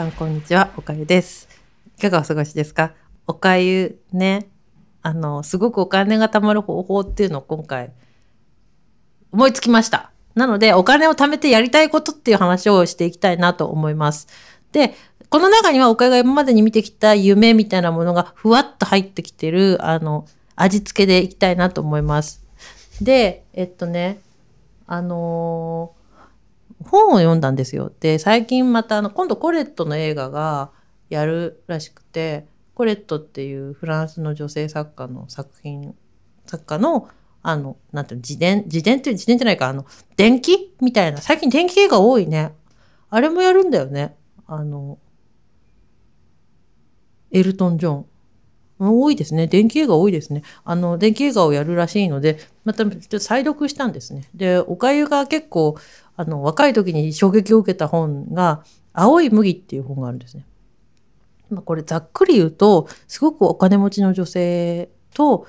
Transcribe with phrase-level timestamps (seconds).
[0.00, 1.46] さんこんにちは、おかゆです。
[1.98, 2.94] いかがお過ごしですか？
[3.26, 4.48] おかゆね、
[5.02, 7.92] あの、すごくお金が貯まる方法っていうのを今回
[9.30, 10.10] 思いつきました。
[10.34, 14.26] なので、お金を貯めてやりたいことっていう話をしていきたいなと思います。
[14.72, 14.94] で、
[15.28, 20.24] この中にはおかゆが今までに見てきた夢みたいなものがふわっと入ってきてる、あの、
[20.56, 22.42] 味付けでいきたいなと思います。
[23.02, 24.18] で、えっとね、
[24.86, 25.99] あのー
[26.84, 27.92] 本を読んだんですよ。
[28.00, 30.70] で、最近またあの、今度コレットの映画が
[31.08, 35.94] やるらしくて、コレットっていうフランスの女性作家の作品、
[36.46, 37.08] 作家の、
[37.42, 41.18] あの、なんていうの、自伝、自伝っていう自伝じゃないか、あの、電気みたいな。
[41.18, 42.54] 最近電気映画多いね。
[43.10, 44.16] あれもやるんだよね。
[44.46, 44.98] あの、
[47.30, 48.06] エルトン・ジョン。
[48.82, 49.46] 多いですね。
[49.46, 50.42] 電気映画多いですね。
[50.64, 54.24] あの、電気映画をやるらしいので、またちょっと再読したんですね。
[54.34, 55.76] で、おかゆが結構、
[56.20, 60.44] あの、若い時に衝撃を受けた本が、青い麦っていう本があるんですね。
[61.48, 65.46] まあ、これざっくり言うと、すごくお金持ちの女性と、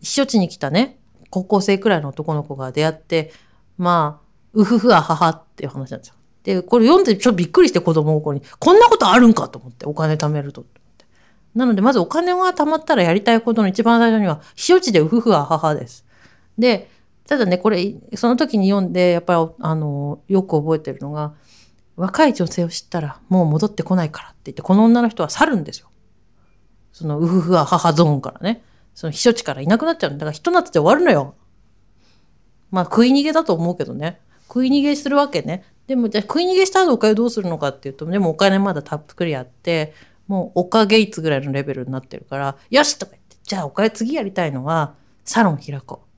[0.00, 0.98] 避暑地に来たね、
[1.30, 3.32] 高校生くらいの男の子が出会って、
[3.78, 6.14] まあ、うふふあははっていう話なんですよ。
[6.42, 10.64] で、これ読んでちょっとびっくりして子供の子に、こんなことあるんかと思って、お金貯めると。
[11.54, 16.04] なので、まずお金が貯まったらやりたいことの一番最初には、避暑地でうふふあははです。
[16.58, 16.90] で、
[17.32, 21.32] ただね、これ、その時に読んで、やっぱり、あの、よく覚えてるのが、
[21.96, 25.88] 若い女性を知ったら、もう戻ってこないからって言って、この女の人は去るんですよ。
[26.92, 28.62] その、うふふははゾーンからね。
[28.92, 30.18] その避暑地からいなくなっちゃうんだ。
[30.18, 31.34] から、ひと夏で終わるのよ。
[32.70, 34.20] まあ、食い逃げだと思うけどね。
[34.48, 35.64] 食い逃げするわけね。
[35.86, 39.94] でも、じゃあ食い逃げした後お金どうするのかっていうと、でもお金まだたっぷりあって、
[40.28, 46.11] もうおかげいつぐらいのレベルになってるから、よしとか言って、じゃあおかゆ次やりたいのは、サロン開こう、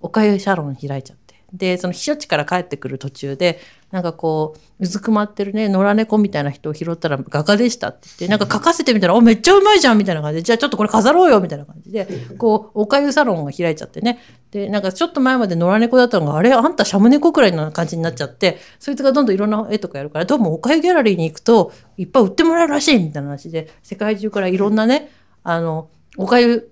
[0.00, 1.26] おかゆサロン開いちゃって。
[1.52, 3.60] で、その避暑地から帰ってくる途中で、
[3.92, 14.18] なんかこう、うずくまってるね、野良猫みたいな人を拾ったら画家でしたって言って、なんか書かせてみたら、お、めっちゃうまいじゃんみたいな感じで、じゃあちょっとこれ飾ろうよみたいな感じで、こう、おかゆサロンが開いちゃってね。
[14.50, 25.10] で、なんかちょっと前まで野良猫だったのが、あれあんたシャム猫くらいの感じになっちゃって、そいつがどんどんいろんな絵とかやるから、どうもおかゆギャラリーに行くと、いっぱい売ってもらえるらしいみたいな話で、世界中からいろんなね、
[25.44, 26.70] あの、おかゆ、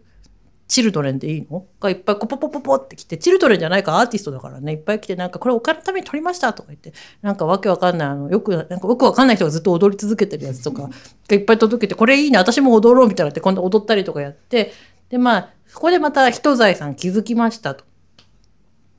[0.67, 1.67] チルドレンでいいの？
[1.79, 10.91] がいっぱいポポポポポって来て、チルドレンじゃないかアーティストだからね、いっぱい来て、なんかこれお金のために撮りましたとか言って、なんかわけわかんない、あの、よく、なんかよくわかんない人がずっと踊り続けてるやつとか、が
[11.31, 14.73] いっぱい届けて、これいいね、私も踊ろうみたいなって、今度踊ったりとかやって、
[15.11, 17.85] で、まあ、そこでまた人財さん気づきましたと。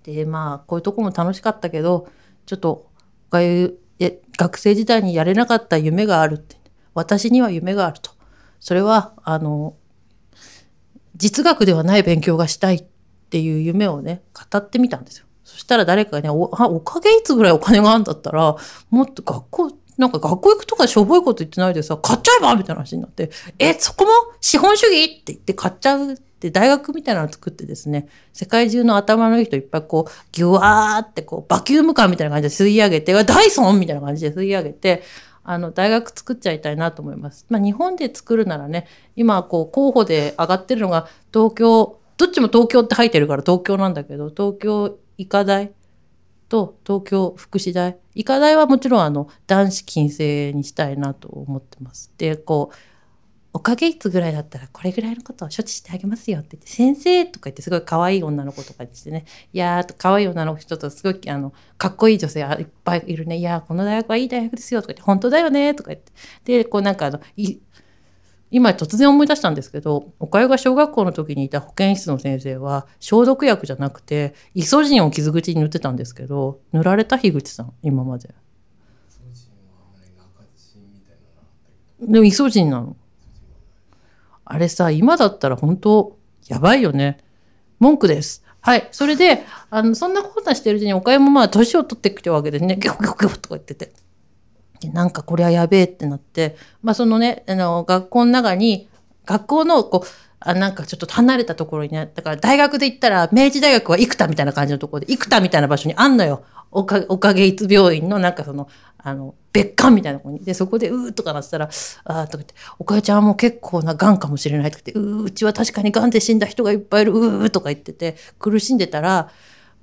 [0.04, 2.08] で、まあ、こういうとこも楽しかったけど、
[2.46, 2.92] ちょっと、
[3.34, 3.80] ゆ、
[4.38, 6.58] 学生時代にやれなかった夢があるって。
[6.94, 8.12] 私には夢があると。
[8.60, 9.76] それは、あの、
[11.16, 12.84] 実学ではない勉強がしたいっ
[13.30, 14.22] ていう夢をね、
[14.52, 15.26] 語ってみたんですよ。
[15.44, 18.56] そしたら誰かがね、おおかげいつぐらいお金があるんだったら、
[18.90, 24.12] もっと学校、なんか学校行くとかしょぼいこと言ってないでさ、買っちゃえばみたいな話になって、え、そこも
[24.42, 35.04] 資本主義って言って買っちゃうって大学みたいなのを作ってですね、世界中の頭のいい人いっぱいこう、ギュワーってこう、バキュームカーみたいな感じで吸い上げて、ダイソンみたいな感じで吸い上げて、
[35.46, 37.46] あの、大学作っちゃいたいなと思います。
[37.50, 45.72] まあ、日本で作るならね、今、こう、候補で上がってるのが、東京、どっちも東京って入ってるから東京なんだけど、東京医科大
[46.50, 47.98] と東京福祉大。
[48.16, 52.12] 医科大はもちろん、あの、男子禁制にしたいなと思ってます。
[52.18, 52.76] で、こう、
[53.56, 59.24] おかげいつぐらいだったらこれぐらいのことを処置してあげますよって言って、先生とか言ってすごい可愛い女の子とかにしてね、
[59.54, 63.38] いやー、可愛い女の人とすごい、あの、かっこいい女性いっぱいいるね。
[63.38, 66.12] いやー、この大学はいい大学ですよとか言って、本当だよねとか言って。
[66.44, 67.60] で、こうなんかあの、い
[68.52, 78.36] 今突然思い出したんですけど、おかゆが小学校の時にいた保健室の先生は、消毒薬じゃなくて、イソジンを傷口に塗ってたんですけど、塗られた樋口さん、今まで。
[82.02, 82.98] でもイソジンなの。
[84.46, 86.18] あれさ、今だったら本当、
[86.48, 87.18] やばいよね。
[87.80, 88.44] 文句です。
[88.62, 88.88] はい。
[88.92, 93.92] それで、あの、そんなことしてるうちに、おかゆもまあ、年を取ってきてるわけでね、ギョギョギョとか言ってて。
[94.80, 98.88] で、なんかこれはやべえってなって、まあ、そのね、あの、学校の中に、
[99.26, 100.08] 学校の、こう、
[100.40, 106.44] あなんかちょっと離れたところにね、だから大学で言ったら、明治大学は生田みたいな感じのところで、生田みたいな場所にあんのよ。
[106.76, 108.68] おかおかげいつ病院のなんかその、
[108.98, 110.44] あの、別館みたいなところに。
[110.44, 111.70] で、そこで、うーとかなってたら、
[112.04, 119.30] あーとか言って、おかゆちゃんはもう結構な癌かもしれないとか言って、うー、うちは確かに癌で死んだ人がいっぱいいる、うーとか言ってて、苦しんでたら、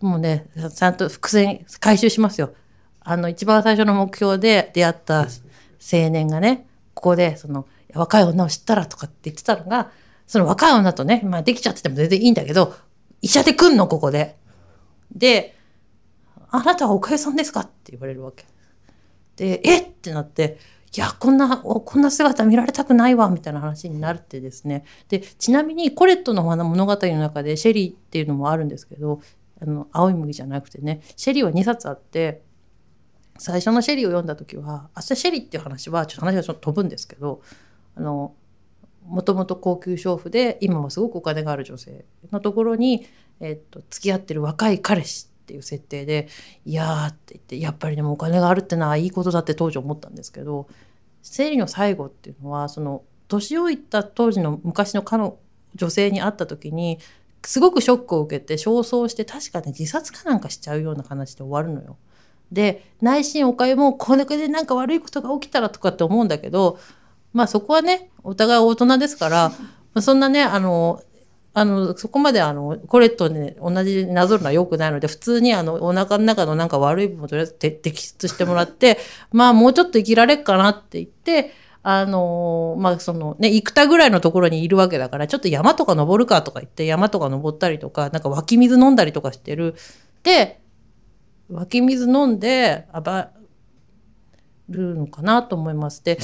[0.00, 2.52] もうね、ちゃんと伏線回収しますよ。
[3.00, 5.28] あの、一番最初の目標で出会った青
[6.10, 9.90] 年がね、ここで、その、若い女を知ったらとかって言ってたのが、
[10.26, 12.74] その若い女とね、まあできちゃってても全然いいんだけど、
[13.22, 14.36] 医者で来んの、ここで。
[15.14, 15.56] で、
[16.52, 17.60] あなたはおかゆさんですか？
[17.60, 18.44] って言われるわけ。
[19.36, 19.78] で、え？
[19.78, 20.58] ってなって、
[20.94, 24.84] いやこんなこんな姿見られたくないわみたいな話になるってですね。
[25.08, 29.22] でちなみにコレットの物語の中でシェリーっていうのもあるんですけど
[29.60, 32.42] あの青い麦じゃなくてねシェリーは2冊あって
[33.38, 37.40] 最初のシェリーを読んだ時は明日シェリーっていう話はちょっと話がちょっと飛ぶんですけど
[37.96, 38.34] あの
[39.06, 43.06] もともと高級娼婦で今もすごくお金がある女性のところに、
[43.40, 46.28] えっと、付き合ってる若い彼氏っていう設定で
[46.64, 50.66] 「いや」って言ってやっぱりでもお金があるってのはいいことだって当時思ったんですけど
[51.22, 55.22] 生理の最後っていうのはその年老いた当時の昔の彼
[55.74, 56.98] 女性に会った時に
[57.44, 61.96] すごくショックを受けて焦燥して確かね自殺かなんかしちゃうような話で終わるのよ。
[62.50, 66.78] で内心おかゆもこれでなんか悪いことが起きたらとかって思うんだけど
[67.32, 69.48] まあそこはねお互い大人ですから、
[69.94, 71.02] まあ、そんなねあの
[71.54, 78.98] あのそこまであのこれとね同じなぞるのは良くないので普通にあのお腹の中のなんか悪い部分をとりあえず摘出してもらって
[79.32, 81.52] まあもうちょっと生きられっかなって言って
[81.82, 89.74] あのまあそのね生田ぐらいのところにいるわけだからちょっと山とか登るかとか言って山とか登ったりとかなんか湧き水飲んだりとかしてる
[90.22, 90.62] で
[91.50, 93.24] 湧き水飲んで暴
[94.70, 96.02] るのかなと思います。
[96.02, 96.18] で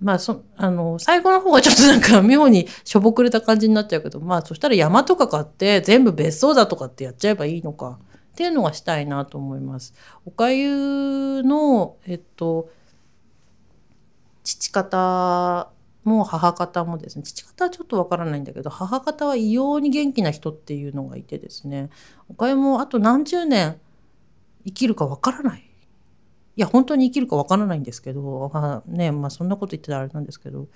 [0.00, 9.94] まあそあの最後の方がちょっとなんか妙にしょぼくれた感じになっちゃうけどまあそしたら山とか買って全部別荘だとかってやっちゃえばいいのかっていうのがしたいなと思います。
[10.24, 12.70] おかゆのえっと
[14.44, 15.70] 父方
[16.04, 21.90] も母方もですね父方はちょっとわからないんだけど母方は異様に元気な人っていうのがいてですね
[22.28, 23.78] おかゆもあと何十年
[24.64, 25.67] 生きるかわからない
[26.58, 30.66] いや本当に生きるかわからないんですけど、まあ、ねまあそんなこと言ってたらあれなんですけど。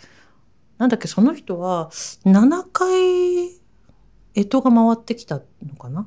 [0.78, 1.90] なんだっけその人は
[2.24, 3.50] 7回
[4.34, 6.00] 干支が回ってきたのかな？
[6.00, 6.06] っ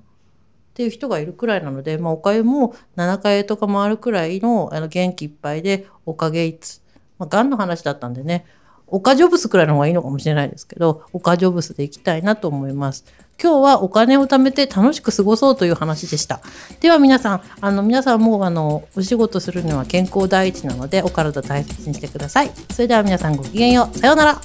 [0.74, 6.82] ていう人がいるくらいなので、まあ、おかゆも7回干支が回るくらいのあの元気いっぱいでおかげいつ、
[7.18, 8.46] まあ、がんの話だったんでね。
[8.88, 13.06] オカジョブスくらいの方がいいのかもしれないですけど、オカジョブスでいきたいなと思います。
[13.42, 16.40] 今日はお金を貯めて楽しく過ごそうという話でした。
[16.80, 22.52] では皆さん、あの皆さんもあのお仕事するのは健康第一なので、お体大切にしてください。
[22.72, 23.98] それでは皆さんごきげんよう。
[23.98, 24.42] さようなら。